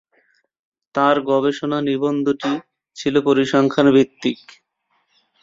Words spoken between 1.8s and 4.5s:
নিবন্ধটি ছিল পরিসংখ্যান ভিত্তিক।